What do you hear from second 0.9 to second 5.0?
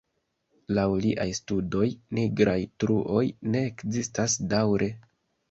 liaj studoj, nigraj truoj ne ekzistas daŭre.